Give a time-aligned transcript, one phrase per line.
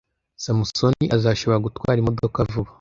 [0.43, 2.69] Samusoni azashobora gutwara imodoka vuba.